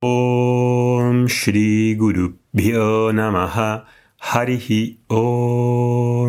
Om 0.00 1.26
Shri 1.26 1.96
Guru 1.96 2.38
Namaha 2.52 3.84
Harihi 4.20 5.00
Om. 5.08 6.28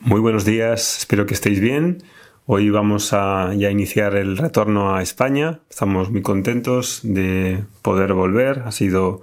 Muy 0.00 0.20
buenos 0.20 0.44
días, 0.44 0.98
espero 0.98 1.24
que 1.24 1.34
estéis 1.34 1.60
bien. 1.60 2.02
Hoy 2.46 2.70
vamos 2.70 3.12
a 3.12 3.54
ya 3.54 3.70
iniciar 3.70 4.16
el 4.16 4.36
retorno 4.36 4.96
a 4.96 5.02
España. 5.02 5.60
Estamos 5.70 6.10
muy 6.10 6.22
contentos 6.22 6.98
de 7.04 7.62
poder 7.82 8.12
volver. 8.12 8.62
Ha 8.64 8.72
sido 8.72 9.22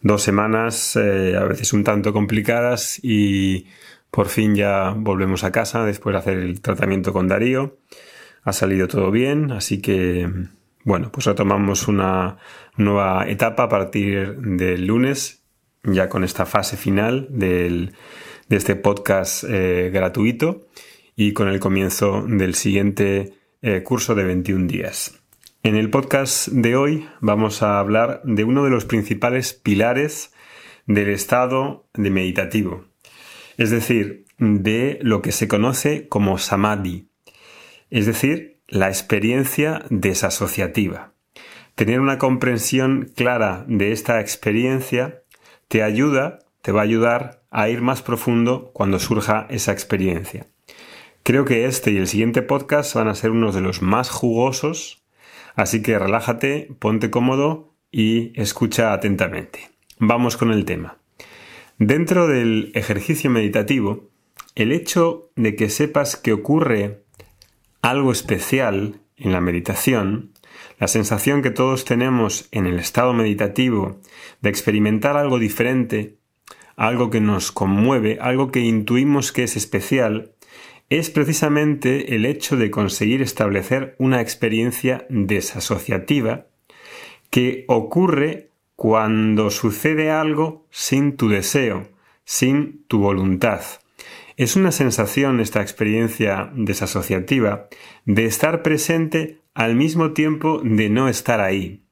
dos 0.00 0.22
semanas, 0.22 0.96
eh, 0.96 1.36
a 1.36 1.44
veces 1.44 1.74
un 1.74 1.84
tanto 1.84 2.14
complicadas 2.14 2.98
y 3.02 3.66
por 4.10 4.28
fin 4.28 4.54
ya 4.54 4.94
volvemos 4.96 5.44
a 5.44 5.52
casa 5.52 5.84
después 5.84 6.14
de 6.14 6.18
hacer 6.20 6.38
el 6.38 6.62
tratamiento 6.62 7.12
con 7.12 7.28
Darío. 7.28 7.76
Ha 8.42 8.54
salido 8.54 8.88
todo 8.88 9.10
bien, 9.10 9.52
así 9.52 9.82
que 9.82 10.30
bueno, 10.86 11.10
pues 11.10 11.26
retomamos 11.26 11.88
una 11.88 12.38
nueva 12.76 13.26
etapa 13.28 13.64
a 13.64 13.68
partir 13.68 14.36
del 14.36 14.86
lunes, 14.86 15.44
ya 15.82 16.08
con 16.08 16.22
esta 16.22 16.46
fase 16.46 16.76
final 16.76 17.26
de 17.28 17.90
este 18.48 18.76
podcast 18.76 19.42
eh, 19.48 19.90
gratuito 19.92 20.68
y 21.16 21.32
con 21.32 21.48
el 21.48 21.58
comienzo 21.58 22.24
del 22.28 22.54
siguiente 22.54 23.34
eh, 23.62 23.82
curso 23.82 24.14
de 24.14 24.22
21 24.22 24.68
días. 24.68 25.20
En 25.64 25.74
el 25.74 25.90
podcast 25.90 26.46
de 26.50 26.76
hoy 26.76 27.08
vamos 27.20 27.64
a 27.64 27.80
hablar 27.80 28.22
de 28.22 28.44
uno 28.44 28.62
de 28.62 28.70
los 28.70 28.84
principales 28.84 29.54
pilares 29.54 30.32
del 30.86 31.08
estado 31.08 31.88
de 31.94 32.10
meditativo, 32.10 32.84
es 33.56 33.72
decir, 33.72 34.24
de 34.38 35.00
lo 35.02 35.20
que 35.20 35.32
se 35.32 35.48
conoce 35.48 36.06
como 36.06 36.38
samadhi, 36.38 37.10
es 37.90 38.06
decir, 38.06 38.55
la 38.68 38.88
experiencia 38.88 39.84
desasociativa. 39.90 41.12
Tener 41.74 42.00
una 42.00 42.18
comprensión 42.18 43.10
clara 43.14 43.64
de 43.68 43.92
esta 43.92 44.20
experiencia 44.20 45.22
te 45.68 45.82
ayuda, 45.82 46.40
te 46.62 46.72
va 46.72 46.80
a 46.80 46.84
ayudar 46.84 47.42
a 47.50 47.68
ir 47.68 47.80
más 47.80 48.02
profundo 48.02 48.70
cuando 48.72 48.98
surja 48.98 49.46
esa 49.50 49.72
experiencia. 49.72 50.46
Creo 51.22 51.44
que 51.44 51.66
este 51.66 51.90
y 51.90 51.96
el 51.96 52.08
siguiente 52.08 52.42
podcast 52.42 52.94
van 52.94 53.08
a 53.08 53.14
ser 53.14 53.30
unos 53.30 53.54
de 53.54 53.60
los 53.60 53.82
más 53.82 54.10
jugosos, 54.10 55.02
así 55.54 55.82
que 55.82 55.98
relájate, 55.98 56.68
ponte 56.78 57.10
cómodo 57.10 57.74
y 57.90 58.38
escucha 58.40 58.92
atentamente. 58.92 59.70
Vamos 59.98 60.36
con 60.36 60.52
el 60.52 60.64
tema. 60.64 60.98
Dentro 61.78 62.26
del 62.26 62.72
ejercicio 62.74 63.30
meditativo, 63.30 64.08
el 64.54 64.72
hecho 64.72 65.30
de 65.36 65.56
que 65.56 65.68
sepas 65.68 66.16
que 66.16 66.32
ocurre 66.32 67.04
algo 67.86 68.10
especial 68.10 69.00
en 69.16 69.30
la 69.30 69.40
meditación, 69.40 70.32
la 70.80 70.88
sensación 70.88 71.40
que 71.40 71.52
todos 71.52 71.84
tenemos 71.84 72.48
en 72.50 72.66
el 72.66 72.80
estado 72.80 73.12
meditativo 73.12 74.00
de 74.40 74.50
experimentar 74.50 75.16
algo 75.16 75.38
diferente, 75.38 76.16
algo 76.74 77.10
que 77.10 77.20
nos 77.20 77.52
conmueve, 77.52 78.18
algo 78.20 78.50
que 78.50 78.58
intuimos 78.58 79.30
que 79.30 79.44
es 79.44 79.56
especial, 79.56 80.32
es 80.90 81.10
precisamente 81.10 82.16
el 82.16 82.26
hecho 82.26 82.56
de 82.56 82.72
conseguir 82.72 83.22
establecer 83.22 83.94
una 83.98 84.20
experiencia 84.20 85.06
desasociativa 85.08 86.46
que 87.30 87.66
ocurre 87.68 88.50
cuando 88.74 89.48
sucede 89.50 90.10
algo 90.10 90.66
sin 90.70 91.16
tu 91.16 91.28
deseo, 91.28 91.88
sin 92.24 92.84
tu 92.88 92.98
voluntad. 92.98 93.62
Es 94.36 94.54
una 94.54 94.70
sensación, 94.70 95.40
esta 95.40 95.62
experiencia 95.62 96.50
desasociativa, 96.54 97.68
de 98.04 98.26
estar 98.26 98.62
presente 98.62 99.40
al 99.54 99.76
mismo 99.76 100.12
tiempo 100.12 100.60
de 100.62 100.90
no 100.90 101.08
estar 101.08 101.40
ahí, 101.40 101.86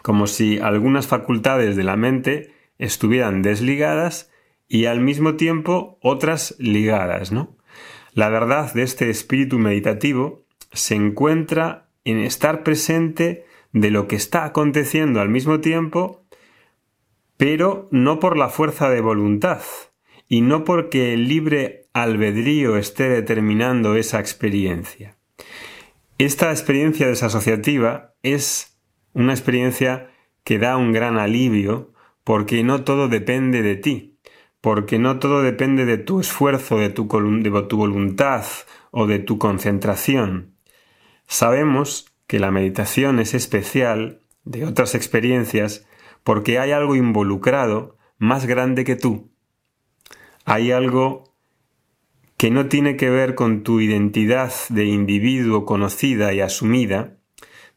como 0.00 0.28
si 0.28 0.60
algunas 0.60 1.08
facultades 1.08 1.74
de 1.74 1.82
la 1.82 1.96
mente 1.96 2.54
estuvieran 2.78 3.42
desligadas 3.42 4.30
y 4.68 4.84
al 4.84 5.00
mismo 5.00 5.34
tiempo 5.34 5.98
otras 6.00 6.54
ligadas, 6.60 7.32
¿no? 7.32 7.56
La 8.12 8.28
verdad 8.28 8.72
de 8.74 8.84
este 8.84 9.10
espíritu 9.10 9.58
meditativo 9.58 10.44
se 10.72 10.94
encuentra 10.94 11.88
en 12.04 12.18
estar 12.18 12.62
presente 12.62 13.44
de 13.72 13.90
lo 13.90 14.06
que 14.06 14.14
está 14.14 14.44
aconteciendo 14.44 15.20
al 15.20 15.30
mismo 15.30 15.58
tiempo, 15.58 16.22
pero 17.36 17.88
no 17.90 18.20
por 18.20 18.36
la 18.36 18.50
fuerza 18.50 18.88
de 18.88 19.00
voluntad, 19.00 19.62
y 20.32 20.40
no 20.40 20.64
porque 20.64 21.12
el 21.12 21.28
libre 21.28 21.90
albedrío 21.92 22.78
esté 22.78 23.10
determinando 23.10 23.96
esa 23.96 24.18
experiencia. 24.18 25.18
Esta 26.16 26.50
experiencia 26.50 27.06
desasociativa 27.06 28.14
es 28.22 28.78
una 29.12 29.34
experiencia 29.34 30.10
que 30.42 30.58
da 30.58 30.78
un 30.78 30.94
gran 30.94 31.18
alivio 31.18 31.92
porque 32.24 32.64
no 32.64 32.82
todo 32.82 33.08
depende 33.08 33.60
de 33.60 33.76
ti, 33.76 34.16
porque 34.62 34.98
no 34.98 35.18
todo 35.18 35.42
depende 35.42 35.84
de 35.84 35.98
tu 35.98 36.18
esfuerzo, 36.20 36.78
de 36.78 36.88
tu, 36.88 37.06
de 37.42 37.62
tu 37.64 37.76
voluntad 37.76 38.46
o 38.90 39.06
de 39.06 39.18
tu 39.18 39.36
concentración. 39.36 40.56
Sabemos 41.26 42.06
que 42.26 42.38
la 42.38 42.50
meditación 42.50 43.18
es 43.18 43.34
especial 43.34 44.22
de 44.44 44.64
otras 44.64 44.94
experiencias 44.94 45.86
porque 46.24 46.58
hay 46.58 46.72
algo 46.72 46.96
involucrado 46.96 47.98
más 48.16 48.46
grande 48.46 48.84
que 48.84 48.96
tú, 48.96 49.31
hay 50.44 50.72
algo 50.72 51.34
que 52.36 52.50
no 52.50 52.66
tiene 52.66 52.96
que 52.96 53.10
ver 53.10 53.34
con 53.34 53.62
tu 53.62 53.80
identidad 53.80 54.52
de 54.68 54.84
individuo 54.84 55.64
conocida 55.64 56.32
y 56.32 56.40
asumida, 56.40 57.18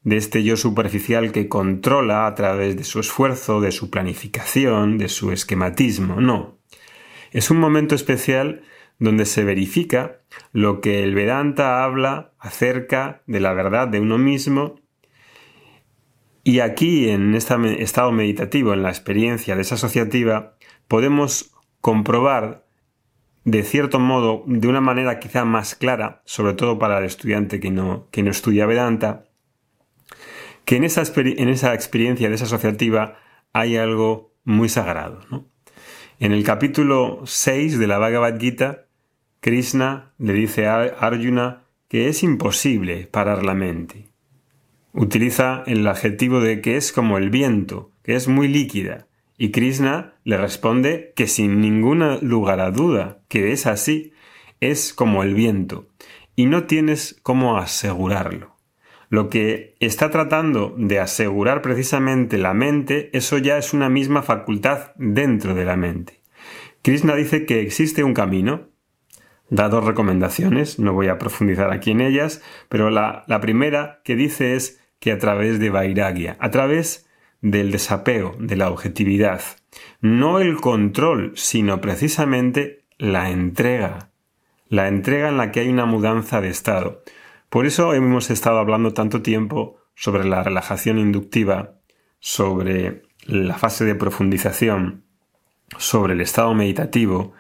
de 0.04 0.18
este 0.18 0.44
yo 0.44 0.56
superficial 0.56 1.32
que 1.32 1.50
controla 1.50 2.28
a 2.28 2.36
través 2.36 2.78
de 2.78 2.84
su 2.84 3.00
esfuerzo, 3.00 3.60
de 3.60 3.72
su 3.72 3.90
planificación, 3.90 4.98
de 4.98 5.10
su 5.10 5.32
esquematismo. 5.32 6.22
No. 6.22 6.60
Es 7.32 7.50
un 7.50 7.58
momento 7.58 7.96
especial 7.96 8.64
donde 9.00 9.26
se 9.26 9.44
verifica 9.44 10.22
lo 10.52 10.80
que 10.80 11.04
el 11.04 11.16
Vedanta 11.16 11.84
habla 11.84 12.34
acerca 12.40 13.24
de 13.26 13.40
la 13.40 13.54
verdad 13.54 13.88
de 13.88 14.00
uno 14.00 14.18
mismo 14.18 14.76
y 16.48 16.60
aquí 16.60 17.10
en 17.10 17.34
este 17.34 17.82
estado 17.82 18.12
meditativo, 18.12 18.74
en 18.74 18.84
la 18.84 18.90
experiencia 18.90 19.56
desasociativa, 19.56 20.56
podemos 20.88 21.55
comprobar 21.86 22.66
de 23.44 23.62
cierto 23.62 24.00
modo, 24.00 24.44
de 24.48 24.68
una 24.68 24.82
manera 24.82 25.20
quizá 25.20 25.46
más 25.46 25.76
clara, 25.76 26.24
sobre 26.26 26.54
todo 26.54 26.80
para 26.80 26.98
el 26.98 27.06
estudiante 27.06 27.60
que 27.60 27.70
no, 27.70 28.08
que 28.10 28.24
no 28.24 28.32
estudia 28.32 28.66
Vedanta, 28.66 29.26
que 30.66 30.78
en 30.78 30.84
esa, 30.84 31.04
en 31.16 31.48
esa 31.48 31.76
experiencia 31.76 32.28
desasociativa 32.28 33.20
hay 33.54 33.78
algo 33.78 34.34
muy 34.44 34.68
sagrado. 34.68 35.20
En 36.20 36.32
el 36.32 36.44
capítulo 36.44 37.22
6 37.24 37.78
de 37.78 37.86
la 37.86 38.00
Bhagavad 38.00 38.40
Gita, 38.40 38.88
Krishna 39.40 40.12
le 40.18 40.34
dice 40.34 40.66
a 40.66 40.82
Arjuna 40.82 41.66
que 41.88 42.08
es 42.08 42.24
imposible 42.24 43.06
parar 43.06 43.46
la 43.46 43.54
mente. 43.54 44.10
Utiliza 44.92 45.62
el 45.68 45.86
adjetivo 45.86 46.40
de 46.40 46.62
que 46.62 46.78
es 46.78 46.92
como 46.92 47.20
el 47.20 47.30
viento, 47.30 47.92
que 48.02 48.16
es 48.16 48.28
muy 48.28 48.48
líquida, 48.48 49.06
y 49.38 49.52
Krishna 49.52 50.14
le 50.24 50.38
responde 50.38 51.14
que 51.16 51.28
sin 51.28 51.62
ninguna 51.62 52.18
lugar 52.22 52.60
a 52.60 52.72
duda, 52.72 53.20
que 53.28 53.52
es 53.52 53.66
así, 53.66 54.14
es 54.62 54.94
como 54.94 55.24
el 55.24 55.34
viento, 55.34 55.88
y 56.36 56.46
no 56.46 56.66
tienes 56.66 57.20
cómo 57.24 57.58
asegurarlo. 57.58 58.56
Lo 59.10 59.30
que 59.30 59.76
está 59.80 60.10
tratando 60.10 60.74
de 60.78 61.00
asegurar 61.00 61.62
precisamente 61.62 62.38
la 62.38 62.54
mente, 62.54 63.10
eso 63.14 63.38
ya 63.38 63.58
es 63.58 63.74
una 63.74 63.90
misma 63.90 64.24
facultad 64.24 64.92
dentro 64.96 65.54
de 65.54 65.66
la 65.66 65.76
mente. 65.76 66.22
Krishna 66.82 67.16
dice 67.16 67.46
que 67.46 67.62
existe 67.62 68.04
un 68.04 68.14
camino, 68.14 68.70
da 69.50 69.70
dos 69.70 69.84
recomendaciones, 69.84 70.80
no 70.80 70.94
voy 70.94 71.08
a 71.08 71.18
profundizar 71.18 71.72
aquí 71.72 71.92
en 71.92 72.02
ellas, 72.02 72.42
pero 72.70 72.90
la, 72.90 73.24
la 73.28 73.42
primera 73.42 74.02
que 74.04 74.16
dice 74.16 74.56
es 74.56 74.82
que 75.00 75.12
a 75.12 75.20
través 75.20 75.60
de 75.60 75.70
Vairagya, 75.70 76.38
a 76.40 76.50
través 76.50 77.05
del 77.46 77.72
desapego, 77.72 78.36
de 78.40 78.56
la 78.56 78.72
objetividad. 78.72 79.40
No 80.02 80.40
el 80.40 80.60
control, 80.60 81.34
sino 81.36 81.80
precisamente 81.80 82.86
la 82.98 83.30
entrega. 83.30 84.10
La 84.68 84.88
entrega 84.88 85.30
en 85.30 85.38
la 85.38 85.52
que 85.52 85.60
hay 85.60 85.70
una 85.70 85.86
mudanza 85.86 86.42
de 86.42 86.50
estado. 86.50 87.04
Por 87.50 87.68
eso 87.68 87.94
hemos 87.94 88.32
estado 88.32 88.58
hablando 88.58 88.96
tanto 88.96 89.22
tiempo 89.22 89.78
sobre 89.94 90.26
la 90.26 90.42
relajación 90.42 90.98
inductiva, 90.98 91.76
sobre 92.20 93.04
la 93.28 93.60
fase 93.60 93.86
de 93.86 93.94
profundización, 93.94 95.04
sobre 95.78 96.14
el 96.14 96.22
estado 96.22 96.56
meditativo, 96.56 97.34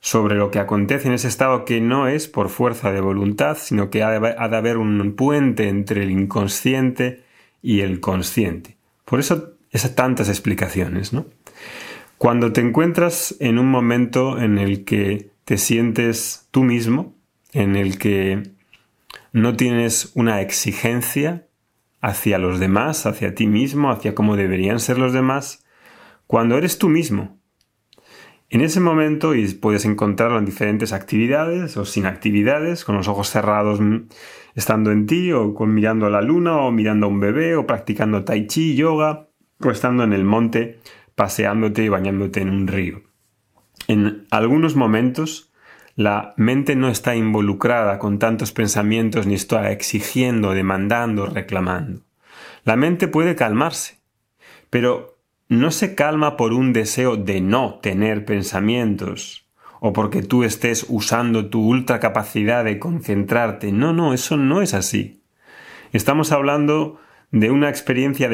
sobre 0.00 0.36
lo 0.36 0.50
que 0.50 0.58
acontece 0.58 1.08
en 1.08 1.14
ese 1.14 1.28
estado 1.28 1.66
que 1.66 1.82
no 1.82 2.08
es 2.08 2.28
por 2.28 2.48
fuerza 2.48 2.92
de 2.92 3.02
voluntad, 3.02 3.58
sino 3.60 3.90
que 3.90 4.02
ha 4.02 4.18
de, 4.18 4.56
haber 4.56 4.78
un 4.78 5.14
puente 5.16 5.68
entre 5.68 6.04
el 6.04 6.10
inconsciente 6.10 7.24
y 7.60 7.80
el 7.80 8.00
consciente. 8.00 8.79
Por 9.10 9.18
eso 9.18 9.54
esas 9.72 9.96
tantas 9.96 10.28
explicaciones, 10.28 11.12
¿no? 11.12 11.26
Cuando 12.16 12.52
te 12.52 12.60
encuentras 12.60 13.34
en 13.40 13.58
un 13.58 13.68
momento 13.68 14.38
en 14.38 14.56
el 14.56 14.84
que 14.84 15.30
te 15.44 15.58
sientes 15.58 16.46
tú 16.52 16.62
mismo, 16.62 17.16
en 17.52 17.74
el 17.74 17.98
que 17.98 18.52
no 19.32 19.56
tienes 19.56 20.12
una 20.14 20.40
exigencia 20.40 21.48
hacia 22.00 22.38
los 22.38 22.60
demás, 22.60 23.04
hacia 23.04 23.34
ti 23.34 23.48
mismo, 23.48 23.90
hacia 23.90 24.14
cómo 24.14 24.36
deberían 24.36 24.78
ser 24.78 24.96
los 24.96 25.12
demás, 25.12 25.64
cuando 26.28 26.56
eres 26.56 26.78
tú 26.78 26.88
mismo, 26.88 27.39
en 28.50 28.60
ese 28.62 28.80
momento 28.80 29.34
y 29.34 29.46
puedes 29.54 29.84
encontrarlo 29.84 30.38
en 30.38 30.44
diferentes 30.44 30.92
actividades 30.92 31.76
o 31.76 31.84
sin 31.84 32.06
actividades, 32.06 32.84
con 32.84 32.96
los 32.96 33.06
ojos 33.06 33.30
cerrados 33.30 33.80
mm, 33.80 34.08
estando 34.56 34.90
en 34.90 35.06
ti 35.06 35.32
o 35.32 35.54
con 35.54 35.72
mirando 35.72 36.06
a 36.06 36.10
la 36.10 36.20
luna 36.20 36.56
o 36.56 36.72
mirando 36.72 37.06
a 37.06 37.08
un 37.08 37.20
bebé 37.20 37.54
o 37.54 37.66
practicando 37.66 38.24
tai 38.24 38.48
chi, 38.48 38.74
yoga 38.74 39.28
o 39.60 39.70
estando 39.70 40.02
en 40.02 40.12
el 40.12 40.24
monte 40.24 40.80
paseándote 41.14 41.84
y 41.84 41.88
bañándote 41.88 42.40
en 42.40 42.50
un 42.50 42.66
río. 42.66 43.02
En 43.86 44.26
algunos 44.30 44.74
momentos 44.74 45.52
la 45.94 46.34
mente 46.36 46.74
no 46.74 46.88
está 46.88 47.14
involucrada 47.14 47.98
con 47.98 48.18
tantos 48.18 48.52
pensamientos 48.52 49.26
ni 49.26 49.34
está 49.34 49.70
exigiendo, 49.70 50.54
demandando, 50.54 51.26
reclamando. 51.26 52.02
La 52.64 52.74
mente 52.74 53.06
puede 53.06 53.36
calmarse, 53.36 53.98
pero 54.70 55.09
no 55.50 55.72
se 55.72 55.96
calma 55.96 56.36
por 56.36 56.52
un 56.52 56.72
deseo 56.72 57.16
de 57.16 57.40
no 57.40 57.80
tener 57.82 58.24
pensamientos 58.24 59.48
o 59.80 59.92
porque 59.92 60.22
tú 60.22 60.44
estés 60.44 60.86
usando 60.88 61.50
tu 61.50 61.60
ultra 61.66 61.98
capacidad 61.98 62.64
de 62.64 62.78
concentrarte. 62.78 63.72
No, 63.72 63.92
no, 63.92 64.14
eso 64.14 64.36
no 64.36 64.62
es 64.62 64.74
así. 64.74 65.24
Estamos 65.92 66.30
hablando 66.30 67.00
de 67.32 67.50
una 67.50 67.68
experiencia 67.68 68.30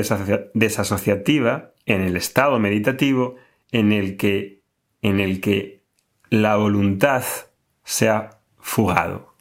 desasociativa 0.52 1.72
en 1.86 2.02
el 2.02 2.18
estado 2.18 2.58
meditativo 2.58 3.36
en 3.72 3.92
el 3.92 4.18
que, 4.18 4.60
en 5.00 5.18
el 5.18 5.40
que 5.40 5.80
la 6.28 6.56
voluntad 6.56 7.24
se 7.82 8.10
ha 8.10 8.40
fugado. 8.58 9.35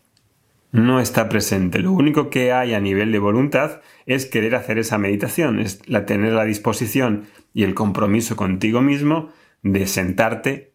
No 0.71 0.99
está 0.99 1.29
presente. 1.29 1.79
Lo 1.79 1.91
único 1.91 2.29
que 2.29 2.51
hay 2.51 2.73
a 2.73 2.79
nivel 2.79 3.11
de 3.11 3.19
voluntad 3.19 3.81
es 4.05 4.25
querer 4.25 4.55
hacer 4.55 4.77
esa 4.77 4.97
meditación, 4.97 5.59
es 5.59 5.87
la 5.87 6.05
tener 6.05 6.33
la 6.33 6.45
disposición 6.45 7.27
y 7.53 7.63
el 7.63 7.73
compromiso 7.73 8.35
contigo 8.35 8.81
mismo 8.81 9.29
de 9.61 9.87
sentarte 9.87 10.73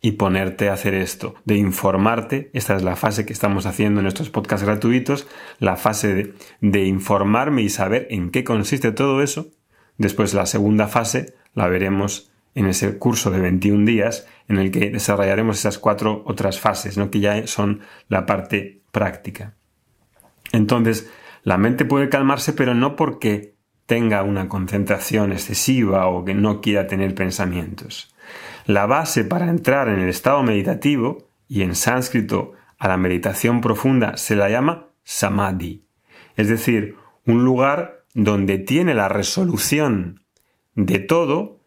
y 0.00 0.12
ponerte 0.12 0.68
a 0.68 0.74
hacer 0.74 0.94
esto, 0.94 1.34
de 1.44 1.56
informarte. 1.56 2.50
Esta 2.52 2.76
es 2.76 2.82
la 2.82 2.94
fase 2.94 3.26
que 3.26 3.32
estamos 3.32 3.66
haciendo 3.66 4.00
en 4.00 4.04
nuestros 4.04 4.30
podcasts 4.30 4.64
gratuitos, 4.64 5.26
la 5.58 5.76
fase 5.76 6.14
de, 6.14 6.34
de, 6.60 6.84
informarme 6.84 7.62
y 7.62 7.68
saber 7.68 8.06
en 8.10 8.30
qué 8.30 8.44
consiste 8.44 8.92
todo 8.92 9.22
eso. 9.22 9.50
Después 9.96 10.34
la 10.34 10.46
segunda 10.46 10.86
fase 10.86 11.34
la 11.54 11.66
veremos 11.66 12.30
en 12.58 12.66
ese 12.66 12.98
curso 12.98 13.30
de 13.30 13.40
21 13.40 13.86
días 13.86 14.26
en 14.48 14.58
el 14.58 14.70
que 14.70 14.90
desarrollaremos 14.90 15.58
esas 15.58 15.78
cuatro 15.78 16.22
otras 16.26 16.58
fases, 16.58 16.98
¿no? 16.98 17.10
que 17.10 17.20
ya 17.20 17.46
son 17.46 17.80
la 18.08 18.26
parte 18.26 18.82
práctica. 18.90 19.54
Entonces, 20.52 21.10
la 21.44 21.56
mente 21.56 21.84
puede 21.84 22.08
calmarse, 22.08 22.52
pero 22.52 22.74
no 22.74 22.96
porque 22.96 23.54
tenga 23.86 24.22
una 24.22 24.48
concentración 24.48 25.32
excesiva 25.32 26.08
o 26.08 26.24
que 26.24 26.34
no 26.34 26.60
quiera 26.60 26.88
tener 26.88 27.14
pensamientos. 27.14 28.12
La 28.66 28.86
base 28.86 29.24
para 29.24 29.48
entrar 29.48 29.88
en 29.88 30.00
el 30.00 30.08
estado 30.08 30.42
meditativo, 30.42 31.28
y 31.48 31.62
en 31.62 31.74
sánscrito 31.74 32.52
a 32.78 32.88
la 32.88 32.96
meditación 32.96 33.60
profunda 33.60 34.16
se 34.16 34.36
la 34.36 34.50
llama 34.50 34.88
samadhi, 35.04 35.84
es 36.36 36.48
decir, 36.48 36.96
un 37.24 37.44
lugar 37.44 38.04
donde 38.14 38.58
tiene 38.58 38.94
la 38.94 39.08
resolución 39.08 40.22
de 40.74 40.98
todo, 40.98 41.57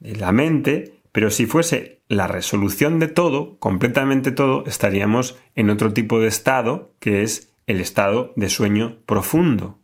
la 0.00 0.32
mente, 0.32 1.00
pero 1.12 1.30
si 1.30 1.46
fuese 1.46 2.02
la 2.08 2.26
resolución 2.26 2.98
de 2.98 3.08
todo, 3.08 3.58
completamente 3.58 4.32
todo, 4.32 4.64
estaríamos 4.66 5.38
en 5.54 5.70
otro 5.70 5.92
tipo 5.92 6.20
de 6.20 6.28
estado, 6.28 6.92
que 7.00 7.22
es 7.22 7.52
el 7.66 7.80
estado 7.80 8.32
de 8.36 8.48
sueño 8.48 8.98
profundo 9.04 9.78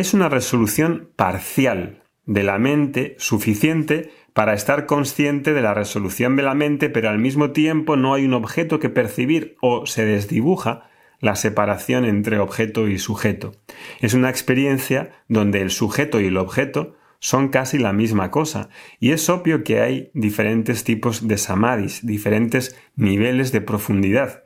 es 0.00 0.12
una 0.12 0.28
resolución 0.28 1.10
parcial 1.14 2.02
de 2.26 2.42
la 2.42 2.58
mente 2.58 3.14
suficiente 3.18 4.10
para 4.32 4.54
estar 4.54 4.86
consciente 4.86 5.52
de 5.52 5.62
la 5.62 5.74
resolución 5.74 6.34
de 6.34 6.42
la 6.42 6.54
mente, 6.54 6.90
pero 6.90 7.10
al 7.10 7.18
mismo 7.18 7.52
tiempo 7.52 7.96
no 7.96 8.14
hay 8.14 8.24
un 8.24 8.34
objeto 8.34 8.80
que 8.80 8.88
percibir 8.88 9.56
o 9.60 9.86
se 9.86 10.04
desdibuja 10.04 10.90
la 11.20 11.36
separación 11.36 12.04
entre 12.04 12.40
objeto 12.40 12.88
y 12.88 12.98
sujeto. 12.98 13.52
Es 14.00 14.14
una 14.14 14.30
experiencia 14.30 15.12
donde 15.28 15.62
el 15.62 15.70
sujeto 15.70 16.20
y 16.20 16.26
el 16.26 16.38
objeto 16.38 16.96
son 17.24 17.48
casi 17.48 17.78
la 17.78 17.94
misma 17.94 18.30
cosa, 18.30 18.68
y 19.00 19.12
es 19.12 19.30
obvio 19.30 19.64
que 19.64 19.80
hay 19.80 20.10
diferentes 20.12 20.84
tipos 20.84 21.26
de 21.26 21.38
samadhis, 21.38 22.04
diferentes 22.04 22.76
niveles 22.96 23.50
de 23.50 23.62
profundidad. 23.62 24.44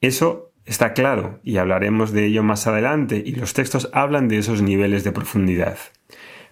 Eso 0.00 0.46
Está 0.66 0.94
claro, 0.94 1.38
y 1.44 1.58
hablaremos 1.58 2.10
de 2.10 2.26
ello 2.26 2.42
más 2.42 2.66
adelante, 2.66 3.22
y 3.24 3.36
los 3.36 3.54
textos 3.54 3.88
hablan 3.92 4.26
de 4.26 4.38
esos 4.38 4.62
niveles 4.62 5.04
de 5.04 5.12
profundidad. 5.12 5.78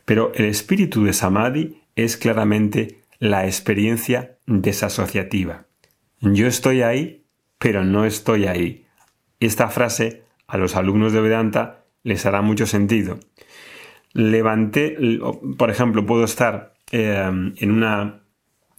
Pero 0.05 0.31
el 0.37 0.45
espíritu 0.45 1.03
de 1.03 1.13
Samadhi 1.13 1.83
es 1.97 2.17
claramente 2.17 3.01
la 3.19 3.45
experiencia 3.47 4.37
desasociativa. 4.47 5.67
Yo 6.21 6.47
estoy 6.47 6.83
ahí, 6.83 7.25
pero 7.59 7.85
no 7.85 8.05
estoy 8.05 8.47
ahí. 8.47 8.87
Esta 9.41 9.69
frase 9.69 10.23
a 10.47 10.59
los 10.59 10.77
alumnos 10.77 11.13
de 11.13 11.21
Vedanta 11.21 11.85
les 12.05 12.25
hará 12.25 12.41
mucho 12.41 12.67
sentido. 12.67 13.19
Levanté, 14.15 14.97
por 15.59 15.71
ejemplo, 15.71 16.07
puedo 16.07 16.25
estar 16.25 16.75
eh, 16.93 17.53
en 17.57 17.71
una 17.71 18.23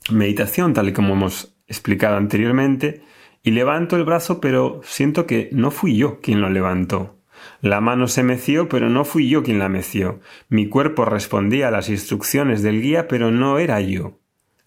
meditación, 0.10 0.74
tal 0.74 0.90
y 0.90 0.94
como 0.94 1.14
hemos 1.14 1.56
explicado 1.68 2.18
anteriormente, 2.18 3.02
y 3.44 3.52
levanto 3.52 3.96
el 3.96 4.06
brazo, 4.06 4.42
pero 4.42 4.82
siento 4.84 5.28
que 5.28 5.50
no 5.52 5.70
fui 5.72 5.96
yo 5.98 6.20
quien 6.20 6.42
lo 6.42 6.50
levantó. 6.50 7.20
La 7.62 7.82
mano 7.82 8.08
se 8.08 8.24
meció, 8.24 8.70
pero 8.70 8.90
no 8.90 9.06
fui 9.06 9.30
yo 9.30 9.44
quien 9.44 9.60
la 9.60 9.70
meció. 9.70 10.20
Mi 10.50 10.68
cuerpo 10.68 11.06
respondía 11.06 11.68
a 11.68 11.72
las 11.72 11.90
instrucciones 11.90 12.64
del 12.64 12.82
guía, 12.82 13.08
pero 13.08 13.32
no 13.32 13.60
era 13.60 13.82
yo. 13.82 14.20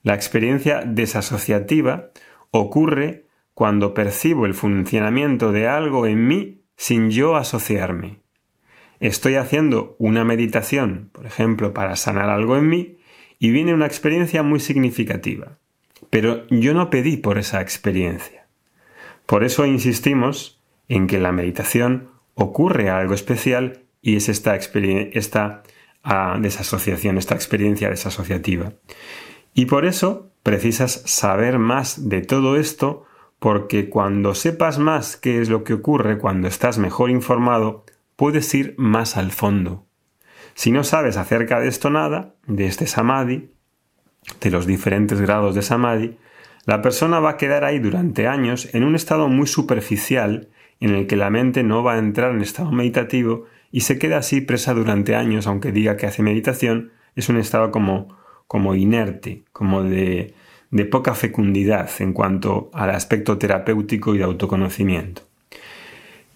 La 0.02 0.14
experiencia 0.14 0.82
desasociativa 0.86 2.10
ocurre 2.50 3.26
cuando 3.54 3.94
percibo 3.94 4.46
el 4.46 4.54
funcionamiento 4.54 5.50
de 5.50 5.66
algo 5.66 6.06
en 6.06 6.28
mí 6.28 6.62
sin 6.76 7.10
yo 7.10 7.36
asociarme. 7.36 8.20
Estoy 9.00 9.36
haciendo 9.36 9.96
una 9.98 10.24
meditación, 10.24 11.10
por 11.12 11.26
ejemplo, 11.26 11.72
para 11.72 11.96
sanar 11.96 12.30
algo 12.30 12.56
en 12.56 12.68
mí, 12.68 12.98
y 13.38 13.50
viene 13.50 13.74
una 13.74 13.86
experiencia 13.86 14.42
muy 14.42 14.60
significativa. 14.60 15.58
Pero 16.10 16.46
yo 16.48 16.74
no 16.74 16.90
pedí 16.90 17.16
por 17.16 17.38
esa 17.38 17.60
experiencia. 17.60 18.46
Por 19.26 19.44
eso 19.44 19.66
insistimos 19.66 20.60
en 20.88 21.06
que 21.06 21.18
la 21.18 21.32
meditación 21.32 22.10
ocurre 22.34 22.90
algo 22.90 23.14
especial 23.14 23.82
y 24.00 24.16
es 24.16 24.28
esta, 24.28 24.56
esta 24.56 25.62
uh, 26.04 26.40
desasociación, 26.40 27.18
esta 27.18 27.34
experiencia 27.34 27.90
desasociativa. 27.90 28.72
Y 29.54 29.66
por 29.66 29.84
eso 29.84 30.30
precisas 30.42 31.02
saber 31.04 31.58
más 31.58 32.08
de 32.08 32.22
todo 32.22 32.56
esto 32.56 33.04
porque 33.38 33.88
cuando 33.88 34.34
sepas 34.34 34.78
más 34.78 35.16
qué 35.16 35.40
es 35.40 35.48
lo 35.48 35.62
que 35.62 35.74
ocurre, 35.74 36.18
cuando 36.18 36.48
estás 36.48 36.78
mejor 36.78 37.10
informado, 37.10 37.84
puedes 38.18 38.52
ir 38.52 38.74
más 38.78 39.16
al 39.16 39.30
fondo. 39.30 39.86
Si 40.54 40.72
no 40.72 40.82
sabes 40.82 41.16
acerca 41.16 41.60
de 41.60 41.68
esto 41.68 41.88
nada, 41.88 42.34
de 42.48 42.66
este 42.66 42.88
samadhi, 42.88 43.52
de 44.40 44.50
los 44.50 44.66
diferentes 44.66 45.20
grados 45.20 45.54
de 45.54 45.62
samadhi, 45.62 46.18
la 46.66 46.82
persona 46.82 47.20
va 47.20 47.30
a 47.30 47.36
quedar 47.36 47.62
ahí 47.62 47.78
durante 47.78 48.26
años 48.26 48.74
en 48.74 48.82
un 48.82 48.96
estado 48.96 49.28
muy 49.28 49.46
superficial 49.46 50.48
en 50.80 50.96
el 50.96 51.06
que 51.06 51.14
la 51.14 51.30
mente 51.30 51.62
no 51.62 51.84
va 51.84 51.94
a 51.94 51.98
entrar 51.98 52.32
en 52.32 52.40
estado 52.40 52.72
meditativo 52.72 53.44
y 53.70 53.82
se 53.82 54.00
queda 54.00 54.18
así 54.18 54.40
presa 54.40 54.74
durante 54.74 55.14
años, 55.14 55.46
aunque 55.46 55.70
diga 55.70 55.96
que 55.96 56.06
hace 56.06 56.24
meditación, 56.24 56.90
es 57.14 57.28
un 57.28 57.36
estado 57.36 57.70
como, 57.70 58.18
como 58.48 58.74
inerte, 58.74 59.44
como 59.52 59.84
de, 59.84 60.34
de 60.72 60.84
poca 60.86 61.14
fecundidad 61.14 61.88
en 62.00 62.12
cuanto 62.12 62.68
al 62.74 62.90
aspecto 62.90 63.38
terapéutico 63.38 64.16
y 64.16 64.18
de 64.18 64.24
autoconocimiento. 64.24 65.27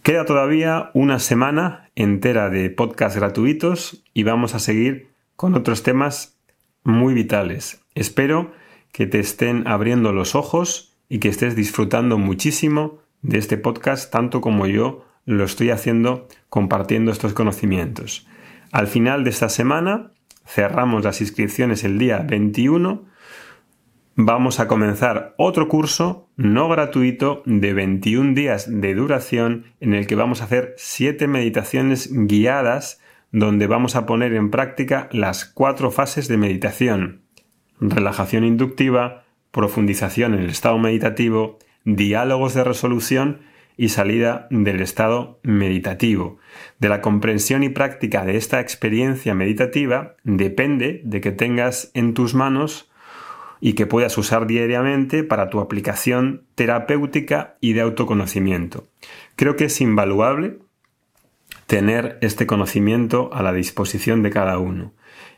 Queda 0.02 0.24
todavía 0.24 0.90
una 0.94 1.20
semana 1.20 1.88
entera 1.94 2.50
de 2.50 2.70
podcasts 2.70 3.16
gratuitos 3.16 4.02
y 4.12 4.24
vamos 4.24 4.56
a 4.56 4.58
seguir 4.58 5.12
con 5.36 5.54
otros 5.54 5.84
temas 5.84 6.40
muy 6.82 7.14
vitales. 7.14 7.84
Espero 7.94 8.50
que 8.90 9.06
te 9.06 9.20
estén 9.20 9.68
abriendo 9.68 10.12
los 10.12 10.34
ojos 10.34 10.96
y 11.08 11.20
que 11.20 11.28
estés 11.28 11.54
disfrutando 11.54 12.18
muchísimo 12.18 12.98
de 13.20 13.38
este 13.38 13.56
podcast 13.58 14.10
tanto 14.10 14.40
como 14.40 14.66
yo 14.66 15.04
lo 15.24 15.44
estoy 15.44 15.70
haciendo 15.70 16.26
compartiendo 16.48 17.12
estos 17.12 17.32
conocimientos. 17.32 18.26
Al 18.72 18.88
final 18.88 19.22
de 19.22 19.30
esta 19.30 19.48
semana 19.48 20.10
cerramos 20.44 21.04
las 21.04 21.20
inscripciones 21.20 21.84
el 21.84 22.00
día 22.00 22.18
21 22.18 23.04
vamos 24.14 24.60
a 24.60 24.68
comenzar 24.68 25.34
otro 25.38 25.68
curso 25.68 26.28
no 26.36 26.68
gratuito 26.68 27.42
de 27.46 27.72
21 27.72 28.34
días 28.34 28.66
de 28.68 28.94
duración 28.94 29.66
en 29.80 29.94
el 29.94 30.06
que 30.06 30.14
vamos 30.14 30.40
a 30.40 30.44
hacer 30.44 30.74
7 30.76 31.26
meditaciones 31.28 32.10
guiadas 32.12 33.00
donde 33.30 33.66
vamos 33.66 33.96
a 33.96 34.04
poner 34.04 34.34
en 34.34 34.50
práctica 34.50 35.08
las 35.10 35.46
cuatro 35.46 35.90
fases 35.90 36.28
de 36.28 36.36
meditación. 36.36 37.22
Relajación 37.80 38.44
inductiva, 38.44 39.24
profundización 39.50 40.34
en 40.34 40.40
el 40.40 40.50
estado 40.50 40.78
meditativo, 40.78 41.58
diálogos 41.84 42.52
de 42.54 42.64
resolución 42.64 43.40
y 43.78 43.88
salida 43.88 44.46
del 44.50 44.82
estado 44.82 45.40
meditativo. 45.42 46.38
De 46.78 46.90
la 46.90 47.00
comprensión 47.00 47.62
y 47.62 47.70
práctica 47.70 48.24
de 48.26 48.36
esta 48.36 48.60
experiencia 48.60 49.34
meditativa 49.34 50.16
depende 50.24 51.00
de 51.04 51.22
que 51.22 51.32
tengas 51.32 51.90
en 51.94 52.12
tus 52.12 52.34
manos 52.34 52.91
y 53.64 53.74
que 53.74 53.86
puedas 53.86 54.18
usar 54.18 54.48
diariamente 54.48 55.22
para 55.22 55.48
tu 55.48 55.60
aplicación 55.60 56.42
terapéutica 56.56 57.56
y 57.60 57.74
de 57.74 57.80
autoconocimiento. 57.82 58.88
Creo 59.36 59.54
que 59.54 59.66
es 59.66 59.80
invaluable 59.80 60.58
tener 61.68 62.18
este 62.22 62.44
conocimiento 62.44 63.30
a 63.32 63.40
la 63.40 63.52
disposición 63.52 64.24
de 64.24 64.30
cada 64.30 64.58
uno. 64.58 64.92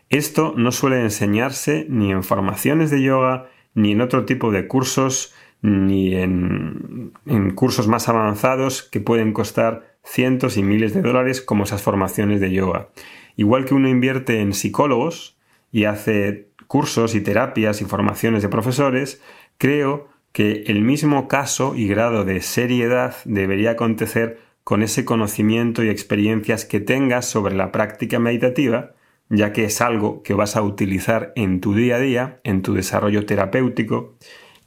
Esto 0.09 0.54
no 0.57 0.73
suele 0.73 1.02
enseñarse 1.02 1.87
ni 1.90 2.12
en 2.12 2.25
formaciones 2.25 2.90
de 2.90 3.02
yoga, 3.02 3.50
ni 3.75 3.93
en 3.93 4.00
otro 4.00 4.25
tipo 4.25 4.50
de 4.50 4.69
cursos, 4.69 5.35
ni 5.61 6.14
en, 6.14 7.12
cursos 7.54 7.88
más 7.88 8.09
avanzados 8.09 8.83
que 8.83 9.00
pueden 9.00 9.35
costar 9.35 9.99
cientos 10.02 10.57
y 10.57 10.62
miles 10.62 10.95
de 10.95 11.02
dólares 11.02 11.43
como 11.43 11.64
esas 11.64 11.83
formaciones 11.83 12.40
de 12.40 12.52
yoga. 12.52 12.88
Igual 13.37 13.66
que 13.66 13.75
uno 13.75 13.90
invierte 13.90 14.40
en 14.40 14.54
psicólogos 14.54 15.37
y 15.71 15.85
hace 15.85 16.49
cursos 16.66 17.14
y 17.14 17.21
terapias 17.21 17.80
y 17.80 17.85
formaciones 17.85 18.42
de 18.42 18.49
profesores, 18.49 19.21
creo 19.59 20.09
que 20.33 20.64
el 20.66 20.83
mismo 20.83 21.28
caso 21.28 21.75
y 21.76 21.87
grado 21.87 22.25
de 22.25 22.40
seriedad 22.40 23.14
debería 23.25 23.73
acontecer 23.73 24.40
con 24.64 24.83
ese 24.83 25.04
conocimiento 25.04 25.85
y 25.85 25.90
experiencias 25.90 26.64
que 26.64 26.80
tengas 26.80 27.26
sobre 27.26 27.54
la 27.54 27.71
práctica 27.71 28.18
meditativa, 28.18 28.92
ya 29.28 29.52
que 29.52 29.64
es 29.64 29.80
algo 29.80 30.23
que 30.23 30.35
vas 30.35 30.56
a 30.56 30.62
utilizar 30.62 31.33
en 31.37 31.61
tu 31.61 31.75
día 31.75 31.97
a 31.97 32.00
día, 32.00 32.40
en 32.44 32.62
tu 32.62 32.75
desarrollo 32.75 33.26
terapéutico, 33.26 34.16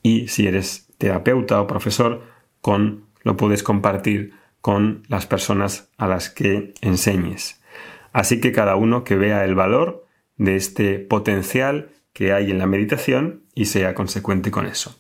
y 0.02 0.30
si 0.30 0.48
eres 0.48 0.88
terapeuta 0.98 1.62
o 1.62 1.68
profesor, 1.68 2.24
con 2.62 3.06
lo 3.24 3.36
puedes 3.36 3.62
compartir 3.62 4.34
con 4.62 5.04
las 5.10 5.26
personas 5.26 5.90
a 5.98 6.08
las 6.08 6.30
que 6.30 6.74
enseñes. 6.82 7.62
Así 8.14 8.40
que 8.40 8.52
cada 8.52 8.76
uno 8.76 9.04
que 9.04 9.16
vea 9.16 9.44
el 9.44 9.54
valor 9.54 10.07
de 10.38 10.56
este 10.56 11.00
potencial 11.00 11.90
que 12.14 12.34
hay 12.34 12.52
en 12.52 12.60
la 12.60 12.68
meditación 12.68 13.44
y 13.54 13.66
sea 13.66 13.94
consecuente 13.94 14.52
con 14.52 14.66
eso. 14.66 14.96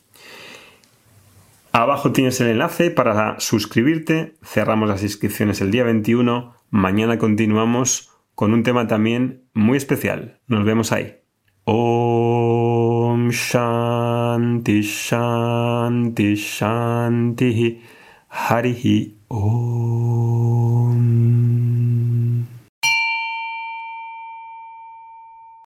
Abajo 1.71 2.11
tienes 2.11 2.41
el 2.41 2.47
enlace 2.47 2.89
para 2.91 3.39
suscribirte. 3.39 4.35
Cerramos 4.43 4.89
las 4.89 5.03
inscripciones 5.03 5.61
el 5.61 5.71
día 5.71 5.83
21. 5.83 6.55
Mañana 6.69 7.17
continuamos 7.17 8.09
con 8.35 8.53
un 8.53 8.63
tema 8.63 8.87
también 8.87 9.43
muy 9.53 9.77
especial. 9.77 10.39
Nos 10.47 10.65
vemos 10.65 10.91
ahí. 10.91 11.17
Om 11.65 13.29
Shanti 13.29 14.81
Shanti 14.81 16.35
Shanti 16.35 17.81
Harihi 18.29 19.17
Om 19.27 20.37